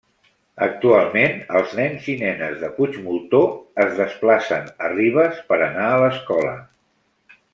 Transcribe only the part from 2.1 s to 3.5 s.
i nenes de Puigmoltó